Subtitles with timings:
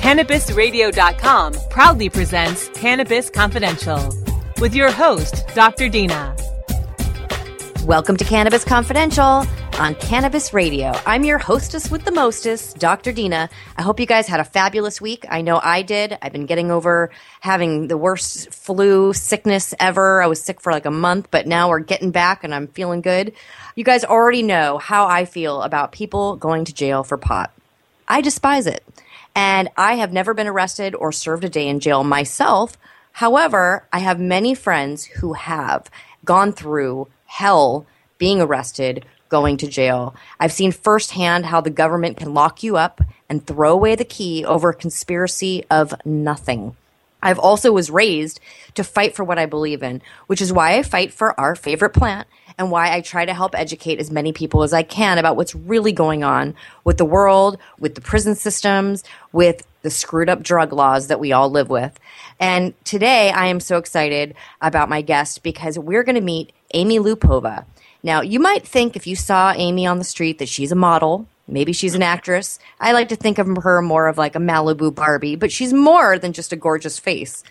[0.00, 4.00] CannabisRadio.com proudly presents Cannabis Confidential
[4.58, 5.90] with your host, Dr.
[5.90, 6.34] Dina.
[7.84, 9.44] Welcome to Cannabis Confidential
[9.78, 10.94] on Cannabis Radio.
[11.04, 13.12] I'm your hostess with the mostest, Dr.
[13.12, 13.50] Dina.
[13.76, 15.26] I hope you guys had a fabulous week.
[15.28, 16.16] I know I did.
[16.22, 17.10] I've been getting over
[17.40, 20.22] having the worst flu sickness ever.
[20.22, 23.02] I was sick for like a month, but now we're getting back and I'm feeling
[23.02, 23.34] good.
[23.76, 27.52] You guys already know how I feel about people going to jail for pot.
[28.08, 28.82] I despise it.
[29.34, 32.76] And I have never been arrested or served a day in jail myself.
[33.12, 35.90] However, I have many friends who have
[36.24, 37.86] gone through hell
[38.18, 40.14] being arrested, going to jail.
[40.38, 44.44] I've seen firsthand how the government can lock you up and throw away the key
[44.44, 46.76] over a conspiracy of nothing.
[47.22, 48.40] I've also was raised
[48.74, 51.90] to fight for what I believe in, which is why I fight for our favorite
[51.90, 52.26] plant
[52.60, 55.54] and why I try to help educate as many people as I can about what's
[55.54, 59.02] really going on with the world, with the prison systems,
[59.32, 61.98] with the screwed up drug laws that we all live with.
[62.38, 66.98] And today I am so excited about my guest because we're going to meet Amy
[66.98, 67.64] Lupova.
[68.02, 71.26] Now, you might think if you saw Amy on the street that she's a model,
[71.48, 72.58] maybe she's an actress.
[72.78, 76.18] I like to think of her more of like a Malibu Barbie, but she's more
[76.18, 77.42] than just a gorgeous face.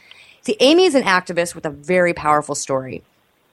[0.41, 3.03] See, Amy is an activist with a very powerful story.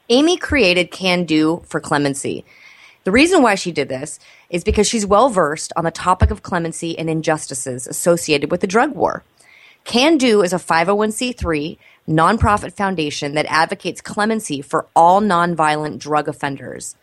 [0.08, 2.44] Amy created Can Do for clemency.
[3.02, 6.44] The reason why she did this is because she's well versed on the topic of
[6.44, 9.24] clemency and injustices associated with the drug war.
[9.84, 16.94] Can Do is a 501c3 nonprofit foundation that advocates clemency for all nonviolent drug offenders.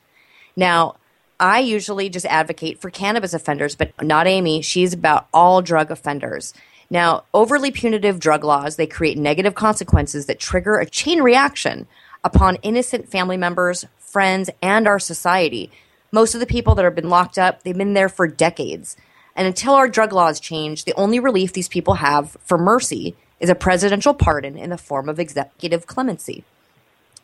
[0.56, 0.96] Now,
[1.42, 4.62] I usually just advocate for cannabis offenders, but not Amy.
[4.62, 6.54] She's about all drug offenders.
[6.90, 11.88] Now, overly punitive drug laws, they create negative consequences that trigger a chain reaction
[12.24, 15.72] upon innocent family members, friends, and our society.
[16.12, 18.96] Most of the people that have been locked up, they've been there for decades.
[19.36, 23.50] And until our drug laws change, the only relief these people have for mercy is
[23.50, 26.44] a presidential pardon in the form of executive clemency.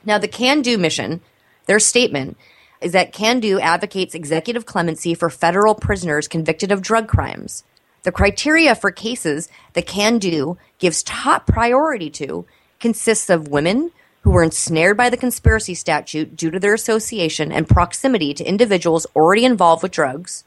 [0.03, 1.21] Now, the Can Do mission,
[1.65, 2.37] their statement
[2.81, 7.63] is that Can Do advocates executive clemency for federal prisoners convicted of drug crimes.
[8.03, 12.45] The criteria for cases that Can Do gives top priority to
[12.79, 13.91] consists of women
[14.29, 19.07] who were ensnared by the conspiracy statute due to their association and proximity to individuals
[19.15, 20.43] already involved with drugs,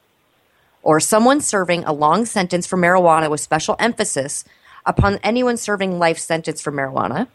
[0.84, 4.44] or someone serving a long sentence for marijuana with special emphasis
[4.86, 7.26] upon anyone serving life sentence for marijuana,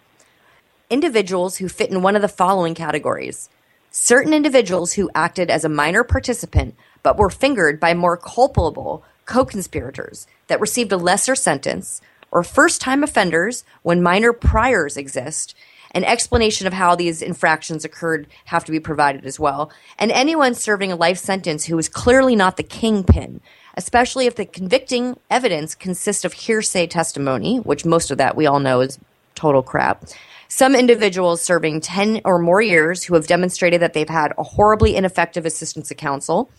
[0.90, 3.50] individuals who fit in one of the following categories
[3.92, 9.44] certain individuals who acted as a minor participant but were fingered by more culpable co
[9.44, 12.00] conspirators that received a lesser sentence,
[12.32, 15.54] or first time offenders when minor priors exist.
[15.98, 19.72] An explanation of how these infractions occurred have to be provided as well.
[19.98, 23.42] And anyone serving a life sentence who is clearly not the kingpin,
[23.74, 28.60] especially if the convicting evidence consists of hearsay testimony, which most of that we all
[28.60, 29.00] know is
[29.34, 30.06] total crap.
[30.48, 34.96] Some individuals serving 10 or more years who have demonstrated that they've had a horribly
[34.96, 36.52] ineffective assistance of counsel,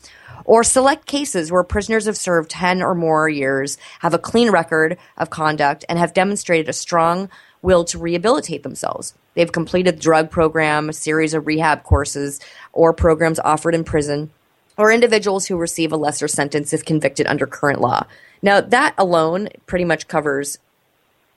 [0.46, 4.98] or select cases where prisoners have served 10 or more years, have a clean record
[5.16, 7.30] of conduct, and have demonstrated a strong
[7.62, 9.14] will to rehabilitate themselves.
[9.38, 12.40] They've completed drug program, a series of rehab courses,
[12.72, 14.32] or programs offered in prison,
[14.76, 18.04] or individuals who receive a lesser sentence if convicted under current law.
[18.42, 20.58] Now, that alone pretty much covers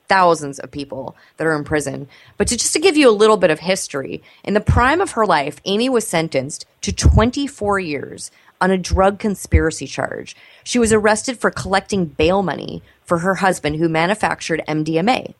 [0.07, 2.07] thousands of people that are in prison.
[2.37, 5.11] But to, just to give you a little bit of history, in the prime of
[5.11, 10.35] her life, Amy was sentenced to 24 years on a drug conspiracy charge.
[10.63, 15.35] She was arrested for collecting bail money for her husband who manufactured MDMA.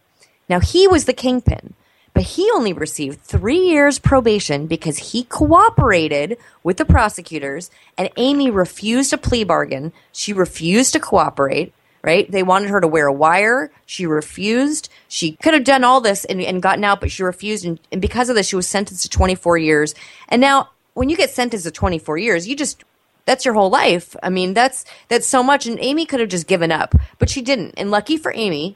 [0.48, 1.74] Now, he was the kingpin.
[2.14, 8.52] But he only received three years probation because he cooperated with the prosecutors, and Amy
[8.52, 9.94] refused a plea bargain.
[10.12, 12.30] She refused to cooperate, right?
[12.30, 13.72] They wanted her to wear a wire.
[13.86, 14.90] She refused.
[15.08, 17.66] She could have done all this and, and gotten out, but she refused.
[17.66, 19.96] And, and because of this, she was sentenced to 24 years.
[20.28, 22.84] And now, when you get sentenced to 24 years, you just
[23.26, 24.16] that's your whole life.
[24.22, 25.66] I mean, that's that's so much.
[25.66, 27.76] And Amy could have just given up, but she didn't.
[27.78, 28.76] And lucky for Amy,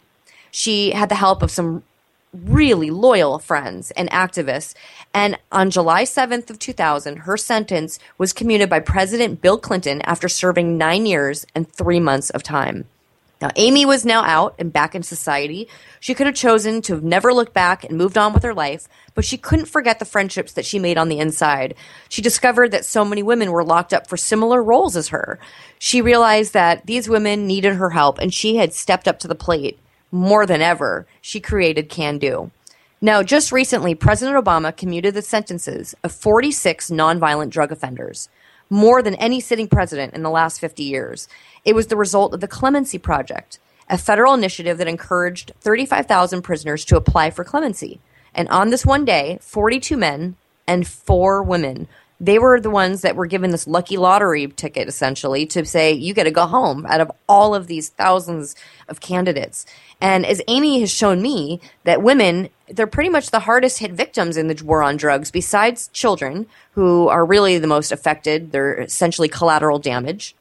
[0.51, 1.83] she had the help of some
[2.35, 4.73] really loyal friends and activists.
[5.13, 10.27] And on July 7th of 2000, her sentence was commuted by President Bill Clinton after
[10.27, 12.85] serving nine years and three months of time.
[13.41, 15.67] Now, Amy was now out and back in society.
[15.99, 18.88] She could have chosen to have never looked back and moved on with her life,
[19.13, 21.75] but she couldn't forget the friendships that she made on the inside.
[22.07, 25.38] She discovered that so many women were locked up for similar roles as her.
[25.77, 29.35] She realized that these women needed her help, and she had stepped up to the
[29.35, 29.79] plate
[30.11, 31.07] more than ever.
[31.21, 32.51] She created Can Do.
[33.01, 38.29] Now, just recently, President Obama commuted the sentences of 46 nonviolent drug offenders
[38.69, 41.27] more than any sitting president in the last 50 years.
[41.63, 43.59] It was the result of the Clemency Project,
[43.89, 47.99] a federal initiative that encouraged 35,000 prisoners to apply for clemency.
[48.33, 50.35] And on this one day, 42 men
[50.67, 51.87] and four women
[52.19, 56.13] they were the ones that were given this lucky lottery ticket essentially to say you
[56.13, 58.56] get to go home out of all of these thousands
[58.88, 59.65] of candidates.
[60.01, 64.38] And as amy has shown me that women they're pretty much the hardest hit victims
[64.38, 68.51] in the war on drugs besides children who are really the most affected.
[68.51, 70.35] They're essentially collateral damage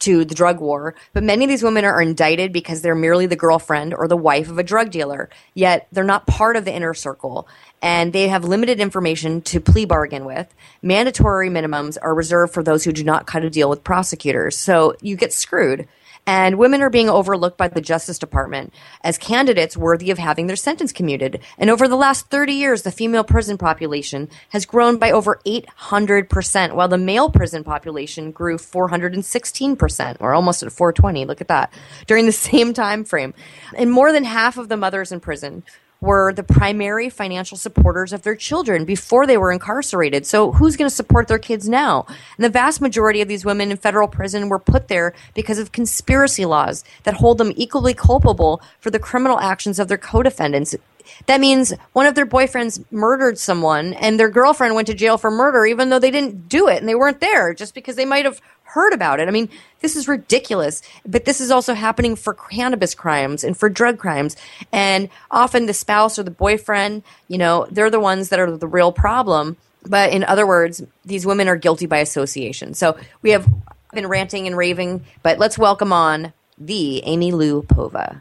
[0.00, 3.36] to the drug war, but many of these women are indicted because they're merely the
[3.36, 6.94] girlfriend or the wife of a drug dealer, yet they're not part of the inner
[6.94, 7.48] circle
[7.82, 10.52] and they have limited information to plea bargain with.
[10.82, 14.56] Mandatory minimums are reserved for those who do not cut a deal with prosecutors.
[14.56, 15.86] So you get screwed
[16.28, 20.56] and women are being overlooked by the Justice Department as candidates worthy of having their
[20.56, 21.40] sentence commuted.
[21.56, 26.74] And over the last 30 years, the female prison population has grown by over 800%,
[26.74, 31.24] while the male prison population grew 416%, or almost at 420.
[31.24, 31.72] Look at that.
[32.06, 33.32] During the same time frame.
[33.74, 35.62] And more than half of the mothers in prison
[36.00, 40.26] were the primary financial supporters of their children before they were incarcerated.
[40.26, 42.06] So who's going to support their kids now?
[42.08, 45.72] And the vast majority of these women in federal prison were put there because of
[45.72, 50.76] conspiracy laws that hold them equally culpable for the criminal actions of their co-defendants.
[51.26, 55.30] That means one of their boyfriends murdered someone and their girlfriend went to jail for
[55.30, 58.24] murder even though they didn't do it and they weren't there just because they might
[58.24, 59.28] have heard about it.
[59.28, 59.48] I mean,
[59.80, 60.82] this is ridiculous.
[61.06, 64.36] But this is also happening for cannabis crimes and for drug crimes.
[64.72, 68.68] And often the spouse or the boyfriend, you know, they're the ones that are the
[68.68, 69.56] real problem.
[69.86, 72.74] But in other words, these women are guilty by association.
[72.74, 73.48] So we have
[73.92, 78.20] been ranting and raving, but let's welcome on the Amy Lou Povah.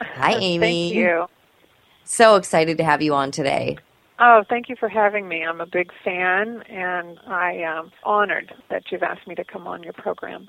[0.00, 0.92] Hi, Amy.
[0.92, 1.28] Thank you.
[2.10, 3.76] So excited to have you on today.
[4.18, 5.44] Oh, thank you for having me.
[5.44, 9.82] I'm a big fan, and I am honored that you've asked me to come on
[9.82, 10.48] your program.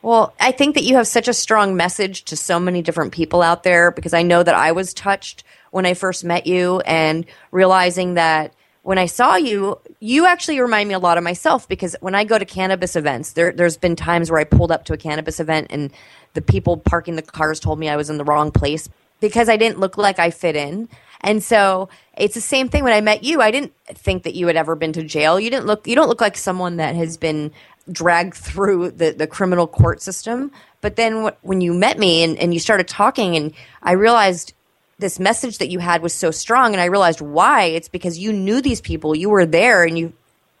[0.00, 3.42] Well, I think that you have such a strong message to so many different people
[3.42, 5.42] out there because I know that I was touched
[5.72, 10.88] when I first met you and realizing that when I saw you, you actually remind
[10.88, 13.96] me a lot of myself because when I go to cannabis events, there, there's been
[13.96, 15.92] times where I pulled up to a cannabis event and
[16.34, 18.88] the people parking the cars told me I was in the wrong place
[19.20, 20.88] because I didn't look like I fit in.
[21.20, 23.40] And so it's the same thing when I met you.
[23.40, 25.40] I didn't think that you had ever been to jail.
[25.40, 27.52] You didn't look you don't look like someone that has been
[27.90, 30.52] dragged through the, the criminal court system.
[30.80, 33.52] But then when you met me and, and you started talking and
[33.82, 34.52] I realized
[34.98, 37.64] this message that you had was so strong and I realized why.
[37.64, 39.14] It's because you knew these people.
[39.14, 40.12] You were there and you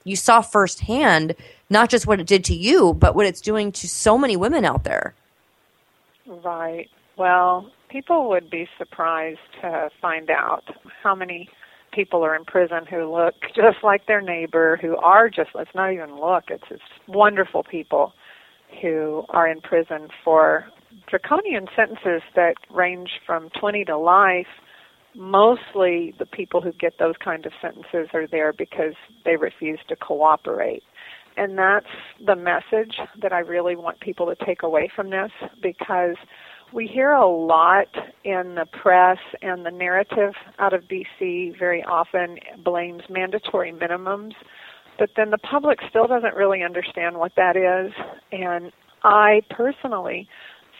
[0.04, 1.34] you saw firsthand
[1.68, 4.64] not just what it did to you, but what it's doing to so many women
[4.64, 5.14] out there.
[6.26, 6.88] Right.
[7.16, 10.64] Well, people would be surprised to find out
[11.02, 11.48] how many
[11.94, 15.92] people are in prison who look just like their neighbor, who are just, let's not
[15.94, 18.12] even look, it's, it's wonderful people
[18.82, 20.66] who are in prison for
[21.08, 24.46] draconian sentences that range from 20 to life.
[25.14, 28.92] Mostly the people who get those kind of sentences are there because
[29.24, 30.82] they refuse to cooperate.
[31.38, 31.86] And that's
[32.24, 35.30] the message that I really want people to take away from this
[35.62, 36.16] because
[36.76, 37.88] we hear a lot
[38.22, 44.34] in the press and the narrative out of DC very often blames mandatory minimums,
[44.98, 47.94] but then the public still doesn't really understand what that is.
[48.30, 50.28] And I personally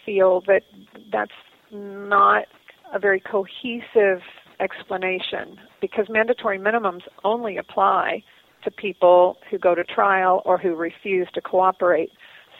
[0.05, 0.65] feel that
[1.11, 1.33] that's
[1.73, 2.45] not
[2.93, 4.21] a very cohesive
[4.61, 8.23] explanation because mandatory minimums only apply
[8.65, 12.11] to people who go to trial or who refuse to cooperate.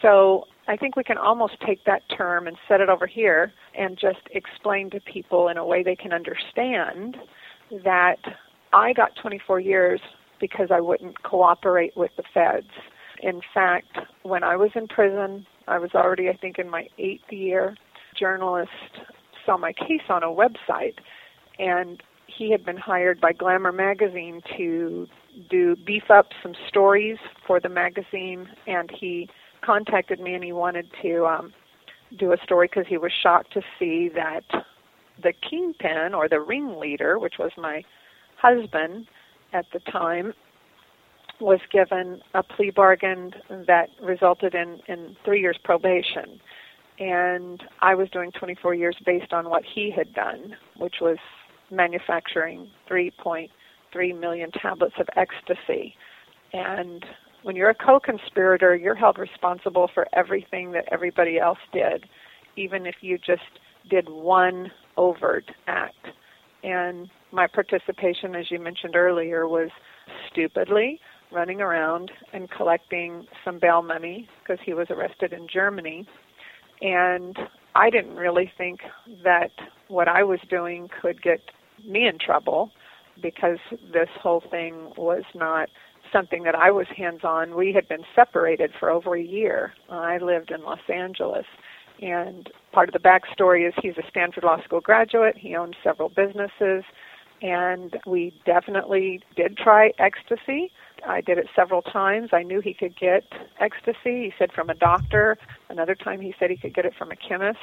[0.01, 3.97] So I think we can almost take that term and set it over here and
[3.97, 7.15] just explain to people in a way they can understand
[7.85, 8.17] that
[8.73, 10.01] I got 24 years
[10.41, 12.67] because I wouldn't cooperate with the feds.
[13.23, 17.31] In fact, when I was in prison, I was already, I think, in my eighth
[17.31, 17.75] year.
[18.19, 18.71] Journalist
[19.45, 20.95] saw my case on a website,
[21.59, 25.07] and he had been hired by Glamour magazine to
[25.49, 29.29] do beef up some stories for the magazine, and he
[29.61, 31.53] contacted me and he wanted to um,
[32.17, 34.43] do a story because he was shocked to see that
[35.21, 37.83] the kingpin or the ringleader, which was my
[38.37, 39.07] husband
[39.53, 40.33] at the time,
[41.39, 43.31] was given a plea bargain
[43.67, 46.39] that resulted in, in three years probation.
[46.99, 51.17] and I was doing 24 years based on what he had done, which was
[51.69, 55.95] manufacturing 3.3 million tablets of ecstasy.
[56.53, 57.05] And
[57.47, 62.03] when you're a co conspirator, you're held responsible for everything that everybody else did,
[62.57, 63.39] even if you just
[63.89, 66.07] did one overt act.
[66.61, 69.69] And my participation, as you mentioned earlier, was
[70.29, 70.99] stupidly
[71.31, 76.05] running around and collecting some bail money because he was arrested in Germany.
[76.81, 77.37] And
[77.75, 78.81] I didn't really think
[79.23, 79.51] that
[79.87, 81.39] what I was doing could get
[81.87, 82.71] me in trouble
[83.21, 83.59] because
[83.93, 85.69] this whole thing was not
[86.11, 87.55] something that I was hands on.
[87.55, 89.73] We had been separated for over a year.
[89.89, 91.45] I lived in Los Angeles.
[92.01, 95.35] And part of the backstory is he's a Stanford Law School graduate.
[95.37, 96.83] He owns several businesses.
[97.41, 100.71] And we definitely did try ecstasy.
[101.07, 102.29] I did it several times.
[102.33, 103.23] I knew he could get
[103.59, 103.95] ecstasy.
[104.03, 105.37] He said from a doctor.
[105.69, 107.59] Another time he said he could get it from a chemist.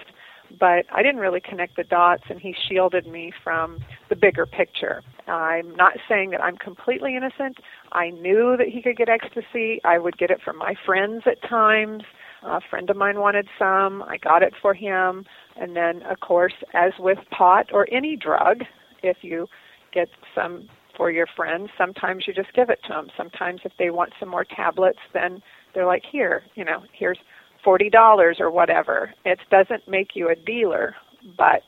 [0.59, 5.03] But I didn't really connect the dots, and he shielded me from the bigger picture.
[5.27, 7.59] I'm not saying that I'm completely innocent.
[7.93, 9.81] I knew that he could get ecstasy.
[9.85, 12.03] I would get it from my friends at times.
[12.43, 14.03] A friend of mine wanted some.
[14.03, 15.25] I got it for him.
[15.57, 18.65] And then, of course, as with pot or any drug,
[19.03, 19.49] if you
[19.93, 23.09] get some for your friends, sometimes you just give it to them.
[23.17, 25.43] Sometimes if they want some more tablets, then
[25.75, 27.19] they're like, here, you know, here's
[27.65, 29.13] $40 or whatever.
[29.25, 30.95] It doesn't make you a dealer,
[31.37, 31.63] but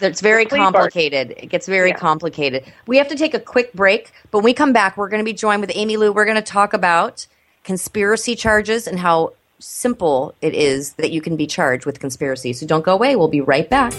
[0.00, 1.34] it's very complicated.
[1.36, 1.96] It gets very yeah.
[1.96, 2.64] complicated.
[2.86, 5.24] We have to take a quick break, but when we come back, we're going to
[5.24, 6.12] be joined with Amy Lou.
[6.12, 7.26] We're going to talk about
[7.64, 12.52] conspiracy charges and how simple it is that you can be charged with conspiracy.
[12.52, 13.16] So don't go away.
[13.16, 13.94] We'll be right back.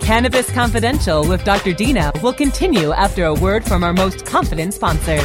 [0.00, 1.72] Cannabis Confidential with Dr.
[1.72, 5.24] Dina will continue after a word from our most confident sponsors.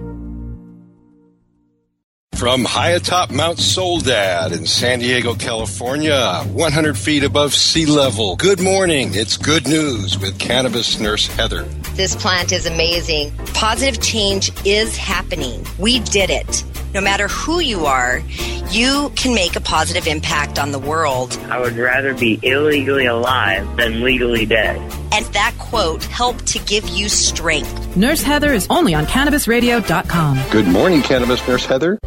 [2.41, 8.35] From high atop Mount Soledad in San Diego, California, 100 feet above sea level.
[8.35, 9.11] Good morning.
[9.13, 11.65] It's good news with cannabis nurse Heather.
[11.93, 13.31] This plant is amazing.
[13.53, 15.63] Positive change is happening.
[15.77, 16.63] We did it.
[16.95, 18.23] No matter who you are,
[18.71, 21.37] you can make a positive impact on the world.
[21.47, 24.81] I would rather be illegally alive than legally dead.
[25.13, 27.97] And that quote helped to give you strength.
[27.97, 30.39] Nurse Heather is only on CannabisRadio.com.
[30.51, 31.97] Good morning, Cannabis Nurse Heather.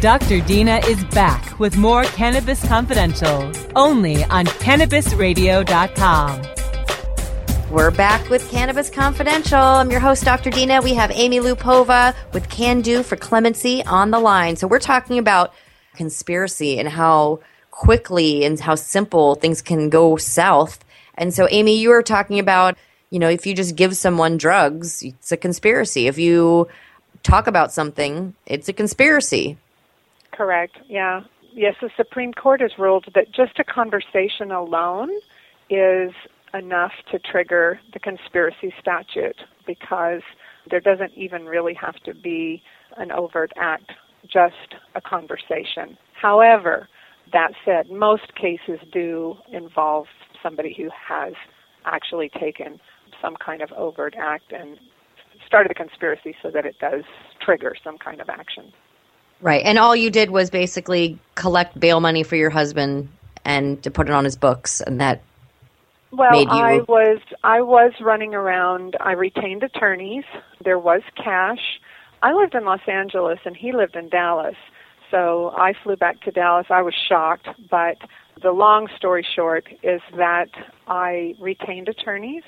[0.00, 0.40] Dr.
[0.40, 6.42] Dina is back with more Cannabis Confidential, only on CannabisRadio.com.
[7.70, 9.60] We're back with Cannabis Confidential.
[9.60, 10.50] I'm your host, Dr.
[10.50, 10.80] Dina.
[10.82, 14.56] We have Amy Lupova with Can Do for Clemency on the line.
[14.56, 15.52] So we're talking about
[15.94, 20.84] conspiracy and how quickly and how simple things can go south.
[21.20, 22.78] And so, Amy, you were talking about,
[23.10, 26.06] you know, if you just give someone drugs, it's a conspiracy.
[26.06, 26.66] If you
[27.22, 29.58] talk about something, it's a conspiracy.
[30.32, 30.78] Correct.
[30.88, 31.20] Yeah.
[31.52, 35.10] Yes, the Supreme Court has ruled that just a conversation alone
[35.68, 36.12] is
[36.54, 40.22] enough to trigger the conspiracy statute because
[40.70, 42.62] there doesn't even really have to be
[42.96, 43.92] an overt act,
[44.26, 45.98] just a conversation.
[46.14, 46.88] However,
[47.32, 50.06] that said, most cases do involve
[50.42, 51.34] somebody who has
[51.84, 52.80] actually taken
[53.20, 54.78] some kind of overt act and
[55.46, 57.04] started a conspiracy so that it does
[57.40, 58.72] trigger some kind of action.
[59.40, 59.62] Right.
[59.64, 63.08] And all you did was basically collect bail money for your husband
[63.44, 65.22] and to put it on his books and that
[66.12, 68.96] well, made you I was I was running around.
[69.00, 70.24] I retained attorneys.
[70.62, 71.80] There was cash.
[72.22, 74.56] I lived in Los Angeles and he lived in Dallas.
[75.10, 76.66] So I flew back to Dallas.
[76.68, 77.96] I was shocked, but
[78.42, 80.48] the long story short is that
[80.86, 82.42] I retained attorneys.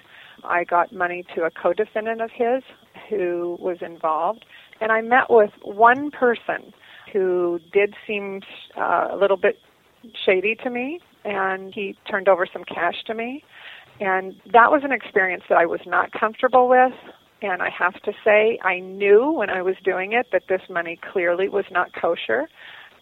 [0.45, 2.63] I got money to a co-defendant of his
[3.09, 4.45] who was involved,
[4.81, 6.73] and I met with one person
[7.13, 8.41] who did seem
[8.77, 9.59] uh, a little bit
[10.25, 13.45] shady to me, and he turned over some cash to me.
[14.01, 16.93] And that was an experience that I was not comfortable with.
[17.43, 20.99] And I have to say, I knew when I was doing it that this money
[21.13, 22.49] clearly was not kosher.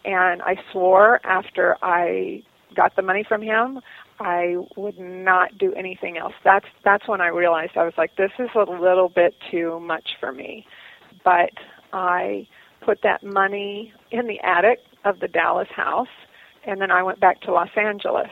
[0.03, 2.43] And I swore after I
[2.75, 3.79] got the money from him,
[4.19, 6.33] I would not do anything else.
[6.43, 10.11] That's that's when I realized I was like, this is a little bit too much
[10.19, 10.65] for me.
[11.23, 11.51] But
[11.93, 12.47] I
[12.81, 16.07] put that money in the attic of the Dallas house,
[16.65, 18.29] and then I went back to Los Angeles.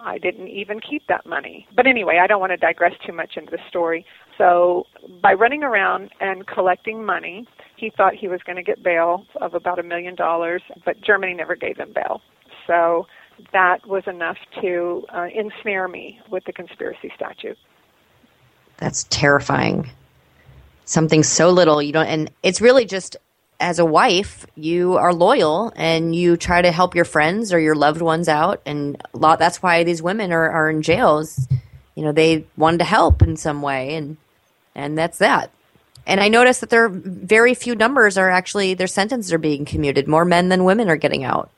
[0.00, 1.66] I didn't even keep that money.
[1.74, 4.06] But anyway, I don't want to digress too much into the story.
[4.36, 4.84] So,
[5.20, 9.54] by running around and collecting money, he thought he was going to get bail of
[9.54, 12.20] about a million dollars, but Germany never gave him bail.
[12.66, 13.06] So,
[13.52, 17.58] that was enough to uh, ensnare me with the conspiracy statute.
[18.78, 19.90] That's terrifying.
[20.84, 23.16] Something so little, you don't, and it's really just
[23.60, 27.74] as a wife, you are loyal and you try to help your friends or your
[27.74, 28.62] loved ones out.
[28.64, 31.48] And a lot, that's why these women are, are in jails.
[31.94, 34.16] You know, they wanted to help in some way, and
[34.76, 35.50] and that's that.
[36.06, 39.64] And I noticed that there are very few numbers are actually their sentences are being
[39.64, 40.06] commuted.
[40.06, 41.50] More men than women are getting out.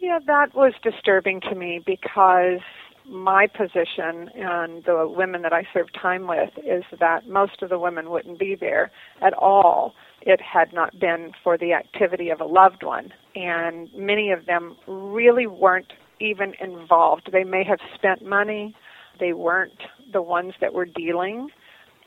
[0.00, 2.60] Yeah, that was disturbing to me because
[3.06, 7.78] my position and the women that I served time with is that most of the
[7.78, 8.90] women wouldn't be there
[9.22, 13.12] at all it had not been for the activity of a loved one.
[13.34, 17.30] And many of them really weren't even involved.
[17.32, 18.74] They may have spent money,
[19.20, 19.80] they weren't
[20.12, 21.48] the ones that were dealing.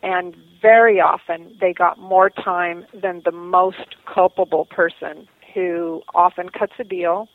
[0.03, 6.73] And very often they got more time than the most culpable person who often cuts
[6.79, 7.27] a deal.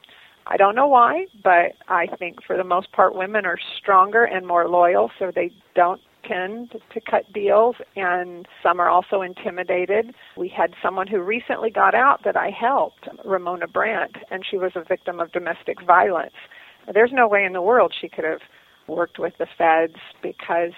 [0.49, 4.47] I don't know why, but I think for the most part women are stronger and
[4.47, 10.15] more loyal, so they don't tend to cut deals, and some are also intimidated.
[10.37, 14.73] We had someone who recently got out that I helped, Ramona Brandt, and she was
[14.77, 16.35] a victim of domestic violence.
[16.93, 18.41] There's no way in the world she could have
[18.89, 20.73] worked with the feds because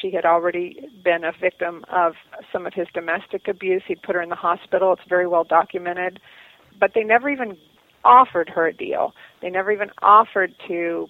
[0.00, 2.14] she had already been a victim of
[2.52, 3.82] some of his domestic abuse.
[3.86, 4.94] He'd put her in the hospital.
[4.94, 6.20] It's very well documented.
[6.78, 7.58] But they never even
[8.04, 9.12] offered her a deal.
[9.42, 11.08] They never even offered to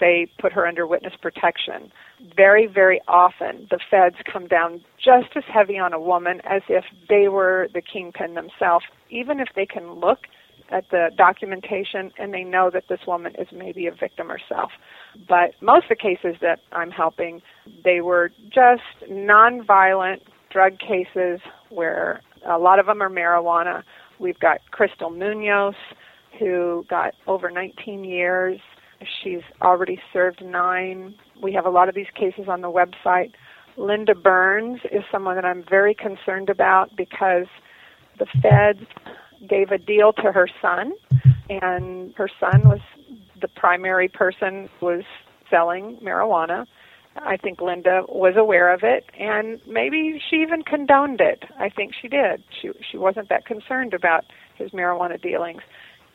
[0.00, 1.92] say put her under witness protection.
[2.36, 6.84] Very, very often the feds come down just as heavy on a woman as if
[7.08, 10.20] they were the kingpin themselves, even if they can look
[10.70, 14.70] at the documentation and they know that this woman is maybe a victim herself.
[15.28, 17.42] But most of the cases that I'm helping,
[17.84, 21.40] they were just nonviolent drug cases
[21.70, 23.82] where a lot of them are marijuana.
[24.18, 25.74] We've got Crystal Munoz,
[26.38, 28.60] who got over 19 years
[29.22, 31.14] She's already served nine.
[31.42, 33.32] We have a lot of these cases on the website.
[33.76, 37.46] Linda Burns is someone that I'm very concerned about because
[38.18, 38.86] the feds
[39.48, 40.92] gave a deal to her son,
[41.48, 42.80] and her son was
[43.40, 45.02] the primary person was
[45.50, 46.66] selling marijuana.
[47.16, 51.44] I think Linda was aware of it, and maybe she even condoned it.
[51.58, 52.42] I think she did.
[52.60, 54.24] She she wasn't that concerned about
[54.56, 55.62] his marijuana dealings.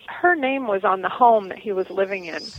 [0.07, 2.53] Her name was on the home that he was living in,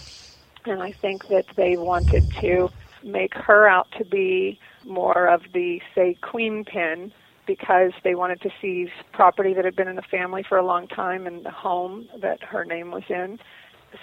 [0.66, 2.68] and I think that they wanted to
[3.02, 7.12] make her out to be more of the, say, queen pin
[7.46, 10.86] because they wanted to seize property that had been in the family for a long
[10.86, 13.38] time and the home that her name was in.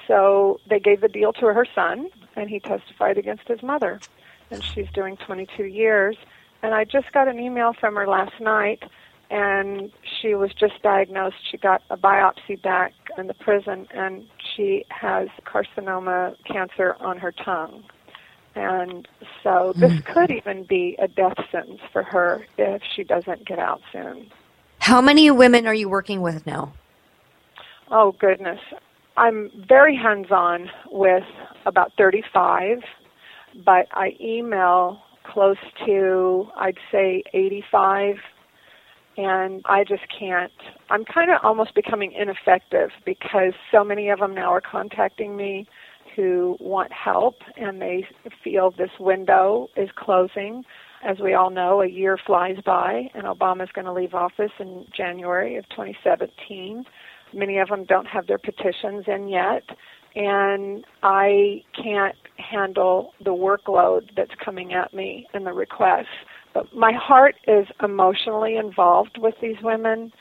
[0.08, 4.01] So they gave the deal to her son, and he testified against his mother.
[4.49, 6.17] And she's doing 22 years.
[6.63, 8.84] And I just got an email from her last night
[9.30, 11.36] and she was just diagnosed.
[11.50, 17.32] She got a biopsy back in the prison, and she has carcinoma cancer on her
[17.32, 17.84] tongue.
[18.56, 19.08] And
[19.44, 20.06] so this mm.
[20.06, 24.32] could even be a death sentence for her if she doesn't get out soon.
[24.80, 26.74] How many women are you working with now?
[27.92, 28.60] Oh, goodness.
[29.18, 31.24] I'm very hands on with
[31.66, 32.80] about 35,
[33.66, 38.16] but I email close to, I'd say, 85
[39.17, 40.51] and I just can't.
[40.89, 45.67] I'm kind of almost becoming ineffective because so many of them now are contacting me
[46.15, 48.06] who want help and they
[48.43, 50.63] feel this window is closing.
[51.08, 54.86] As we all know, a year flies by and Obama's going to leave office in
[54.95, 56.86] January of 2017.
[57.34, 59.63] Many of them don't have their petitions in yet
[60.15, 66.08] and I can't handle the workload that's coming at me and the requests.
[66.74, 70.12] My heart is emotionally involved with these women,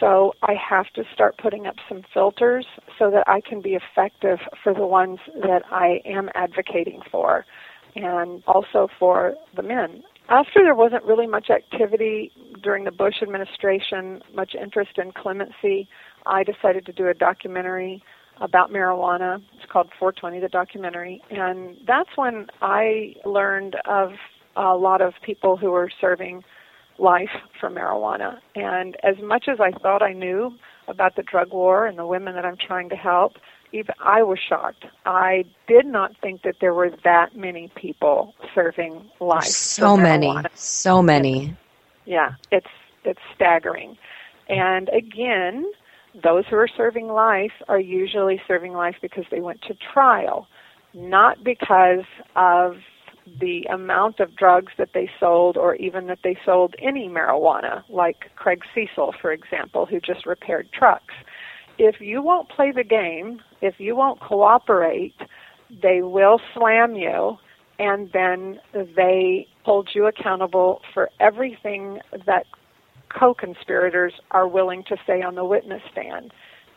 [0.00, 2.66] so I have to start putting up some filters
[2.98, 7.44] so that I can be effective for the ones that I am advocating for
[7.94, 10.02] and also for the men.
[10.28, 12.32] After there wasn't really much activity
[12.62, 15.88] during the Bush administration, much interest in clemency,
[16.26, 18.02] I decided to do a documentary
[18.40, 19.42] about marijuana.
[19.54, 21.22] It's called 420, the documentary.
[21.30, 24.10] And that's when I learned of
[24.56, 26.42] a lot of people who were serving
[26.98, 28.38] life for marijuana.
[28.54, 30.54] And as much as I thought I knew
[30.88, 33.32] about the drug war and the women that I'm trying to help,
[33.72, 34.84] even I was shocked.
[35.06, 39.44] I did not think that there were that many people serving life.
[39.44, 41.56] So many, so many.
[42.04, 42.66] Yeah, it's
[43.04, 43.96] it's staggering.
[44.48, 45.70] And again,
[46.22, 50.46] those who are serving life are usually serving life because they went to trial,
[50.92, 52.04] not because
[52.36, 52.76] of
[53.40, 58.30] the amount of drugs that they sold or even that they sold any marijuana, like
[58.36, 61.14] Craig Cecil, for example, who just repaired trucks.
[61.78, 65.14] If you won't play the game, if you won't cooperate,
[65.82, 67.38] they will slam you
[67.78, 72.46] and then they hold you accountable for everything that
[73.08, 76.32] co conspirators are willing to say on the witness stand.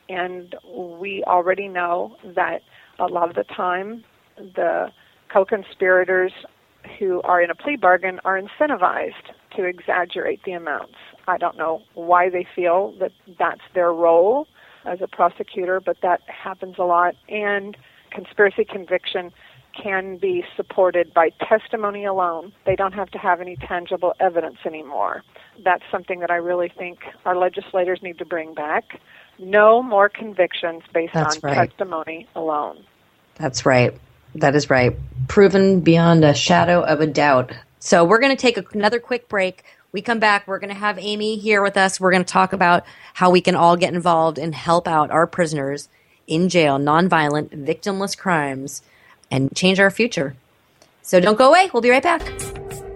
[0.09, 2.61] And we already know that
[2.99, 4.03] a lot of the time
[4.37, 4.87] the
[5.35, 6.31] co conspirators
[6.97, 10.95] who are in a plea bargain are incentivized to exaggerate the amounts.
[11.27, 14.47] I don't know why they feel that that's their role
[14.85, 17.15] as a prosecutor, but that happens a lot.
[17.27, 17.75] And
[18.11, 19.33] conspiracy conviction
[19.73, 22.53] can be supported by testimony alone.
[22.65, 25.23] They don't have to have any tangible evidence anymore.
[25.65, 29.01] That's something that I really think our legislators need to bring back.
[29.37, 31.69] No more convictions based That's on right.
[31.69, 32.85] testimony alone.
[33.35, 33.99] That's right.
[34.35, 34.95] That is right.
[35.27, 37.53] Proven beyond a shadow of a doubt.
[37.79, 39.63] So we're going to take another quick break.
[39.91, 40.45] We come back.
[40.45, 41.99] We're going to have Amy here with us.
[41.99, 45.25] We're going to talk about how we can all get involved and help out our
[45.25, 45.87] prisoners
[46.27, 48.81] in jail, nonviolent, victimless crimes,
[49.31, 50.35] and change our future.
[51.01, 51.69] So don't go away.
[51.71, 52.21] We'll be right back.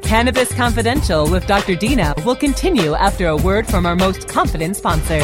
[0.01, 1.75] Cannabis Confidential with Dr.
[1.75, 5.23] Dina will continue after a word from our most confident sponsors.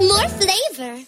[0.00, 1.07] more flavor.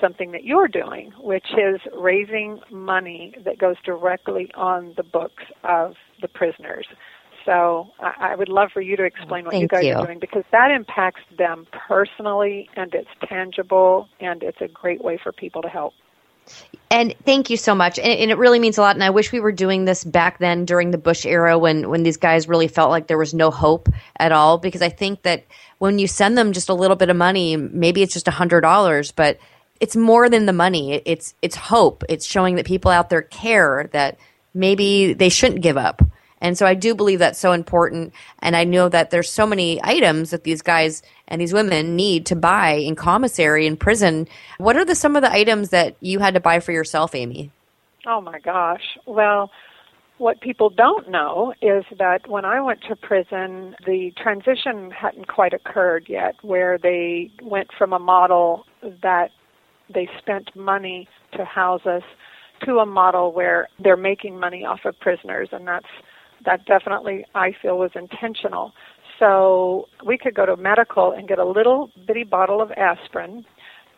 [0.00, 5.94] something that you're doing, which is raising money that goes directly on the books of
[6.20, 6.86] the prisoners.
[7.44, 9.94] So I, I would love for you to explain what Thank you guys you.
[9.94, 15.18] are doing because that impacts them personally and it's tangible and it's a great way
[15.22, 15.94] for people to help.
[16.90, 17.98] And thank you so much.
[17.98, 18.96] And, and, it really means a lot.
[18.96, 22.02] And I wish we were doing this back then during the Bush era when, when
[22.02, 24.58] these guys really felt like there was no hope at all.
[24.58, 25.44] Because I think that
[25.78, 28.60] when you send them just a little bit of money, maybe it's just a hundred
[28.60, 29.38] dollars, but
[29.80, 31.00] it's more than the money.
[31.06, 32.04] It's, it's hope.
[32.08, 34.18] It's showing that people out there care that
[34.52, 36.02] maybe they shouldn't give up.
[36.42, 38.12] And so I do believe that's so important.
[38.40, 42.26] And I know that there's so many items that these guys and these women need
[42.26, 44.28] to buy in commissary in prison.
[44.58, 47.52] What are the some of the items that you had to buy for yourself, Amy?
[48.06, 48.82] Oh my gosh.
[49.06, 49.50] Well,
[50.18, 55.54] what people don't know is that when I went to prison, the transition hadn't quite
[55.54, 58.64] occurred yet, where they went from a model
[59.02, 59.30] that
[59.94, 62.02] they spent money to house us
[62.64, 65.86] to a model where they're making money off of prisoners, and that's
[66.44, 68.72] that definitely I feel was intentional.
[69.18, 73.44] So we could go to medical and get a little bitty bottle of aspirin,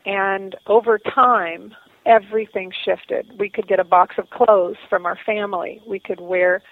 [0.04, 3.33] and over time, everything shifted.
[3.38, 5.80] We could get a box of clothes from our family.
[5.87, 6.62] We could wear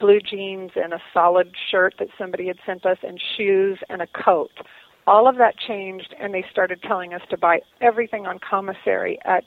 [0.00, 4.06] blue jeans and a solid shirt that somebody had sent us, and shoes and a
[4.06, 4.50] coat.
[5.06, 9.44] All of that changed, and they started telling us to buy everything on commissary at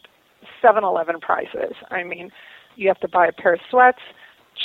[0.61, 1.73] 7 Eleven prices.
[1.89, 2.29] I mean,
[2.75, 4.01] you have to buy a pair of sweats,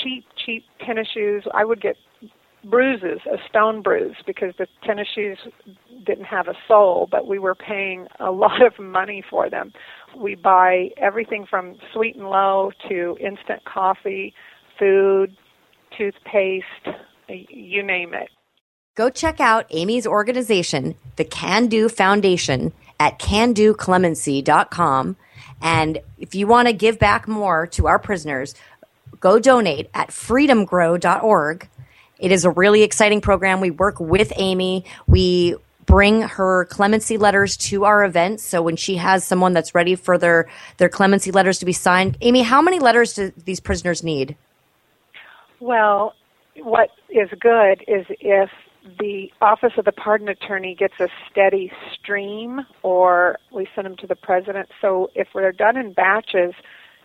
[0.02, 1.44] cheap, cheap tennis shoes.
[1.54, 1.96] I would get
[2.64, 5.38] bruises, a stone bruise, because the tennis shoes
[6.04, 9.72] didn't have a sole, but we were paying a lot of money for them.
[10.16, 14.34] We buy everything from sweet and low to instant coffee,
[14.78, 15.36] food,
[15.96, 16.64] toothpaste,
[17.28, 18.28] you name it.
[18.94, 25.16] Go check out Amy's organization, the Can Do Foundation, at candoclemency.com.
[25.60, 28.54] And if you want to give back more to our prisoners,
[29.20, 31.68] go donate at freedomgrow.org.
[32.18, 33.60] It is a really exciting program.
[33.60, 34.84] We work with Amy.
[35.06, 38.42] We bring her clemency letters to our events.
[38.42, 40.48] So when she has someone that's ready for their,
[40.78, 44.36] their clemency letters to be signed, Amy, how many letters do these prisoners need?
[45.60, 46.14] Well,
[46.56, 48.50] what is good is if
[48.98, 54.06] the Office of the Pardon Attorney gets a steady stream, or we send them to
[54.06, 54.68] the President.
[54.80, 56.54] So if they're done in batches,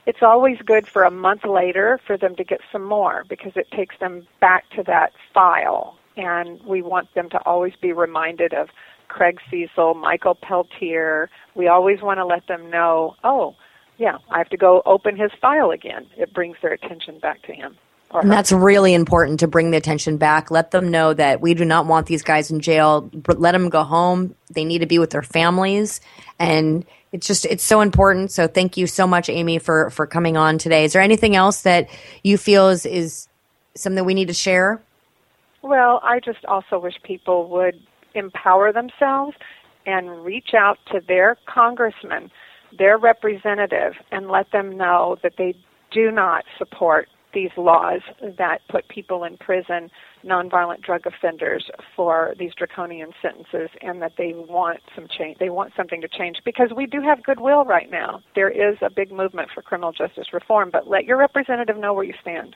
[0.06, 3.70] it's always good for a month later for them to get some more because it
[3.72, 5.98] takes them back to that file.
[6.18, 8.70] And we want them to always be reminded of
[9.08, 11.30] Craig Cecil, Michael Pelletier.
[11.56, 13.56] We always want to let them know, oh,
[13.98, 16.08] yeah, I have to go open his file again.
[16.18, 17.78] It brings their attention back to him.
[18.14, 20.52] And that's really important to bring the attention back.
[20.52, 23.10] Let them know that we do not want these guys in jail.
[23.28, 24.36] Let them go home.
[24.54, 26.02] They need to be with their families.
[26.38, 28.32] And it's just it's so important.
[28.32, 30.86] So thank you so much, Amy, for for coming on today.
[30.86, 31.90] Is there anything else that
[32.24, 33.28] you feel is is
[33.76, 34.82] something we need to share?
[35.62, 37.76] Well, I just also wish people would
[38.14, 39.36] empower themselves
[39.86, 42.32] and reach out to their congressman,
[42.78, 45.56] their representative, and let them know that they
[45.92, 48.02] do not support these laws
[48.38, 49.90] that put people in prison,
[50.24, 55.38] nonviolent drug offenders, for these draconian sentences, and that they want some change.
[55.40, 58.22] They want something to change because we do have goodwill right now.
[58.36, 62.04] There is a big movement for criminal justice reform, but let your representative know where
[62.04, 62.56] you stand.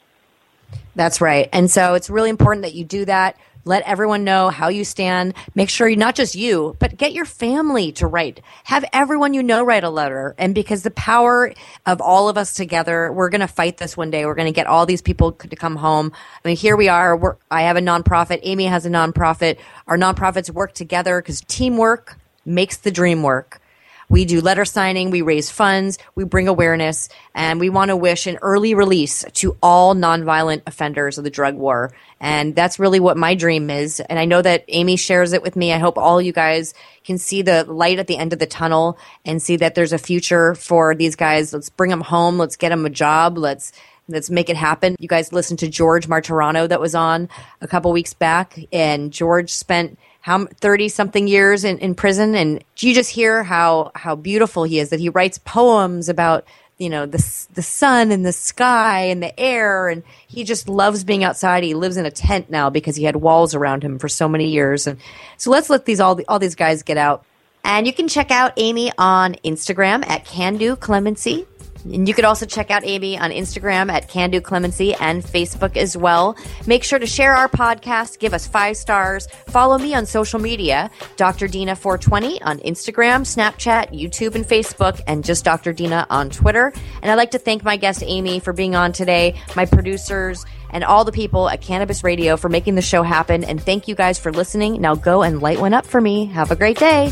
[0.95, 1.49] That's right.
[1.53, 3.37] And so it's really important that you do that.
[3.67, 5.33] Let everyone know how you stand.
[5.55, 8.41] Make sure you, not just you, but get your family to write.
[8.65, 10.35] Have everyone you know write a letter.
[10.37, 11.51] And because the power
[11.87, 14.27] of all of us together, we're going to fight this one day.
[14.27, 16.11] We're going to get all these people to come home.
[16.43, 17.17] I mean, here we are.
[17.17, 18.39] We're, I have a nonprofit.
[18.43, 19.57] Amy has a nonprofit.
[19.87, 23.59] Our nonprofits work together because teamwork makes the dream work.
[24.09, 28.27] We do letter signing, we raise funds, we bring awareness, and we want to wish
[28.27, 31.91] an early release to all nonviolent offenders of the drug war.
[32.19, 33.99] And that's really what my dream is.
[33.99, 35.73] And I know that Amy shares it with me.
[35.73, 38.97] I hope all you guys can see the light at the end of the tunnel
[39.25, 41.53] and see that there's a future for these guys.
[41.53, 42.37] Let's bring them home.
[42.37, 43.37] Let's get them a job.
[43.37, 43.71] Let's
[44.07, 44.95] let's make it happen.
[44.99, 47.29] You guys listened to George Martorano that was on
[47.61, 52.63] a couple weeks back, and George spent how 30 something years in, in prison and
[52.77, 56.43] you just hear how how beautiful he is that he writes poems about
[56.79, 61.03] you know the the sun and the sky and the air and he just loves
[61.03, 61.63] being outside.
[61.63, 64.49] He lives in a tent now because he had walls around him for so many
[64.49, 64.99] years and
[65.37, 67.23] so let's let these all all these guys get out.
[67.63, 71.45] And you can check out Amy on Instagram at Can Do Clemency
[71.91, 75.77] and you could also check out Amy on Instagram at Can Do Clemency and Facebook
[75.77, 76.35] as well.
[76.65, 80.89] Make sure to share our podcast, give us five stars, follow me on social media,
[81.15, 81.47] Dr.
[81.47, 85.73] Dina 420 on Instagram, Snapchat, YouTube, and Facebook, and just Dr.
[85.73, 86.73] Dina on Twitter.
[87.01, 90.83] And I'd like to thank my guest Amy for being on today, my producers, and
[90.83, 93.43] all the people at Cannabis Radio for making the show happen.
[93.43, 94.81] And thank you guys for listening.
[94.81, 96.25] Now go and light one up for me.
[96.25, 97.11] Have a great day.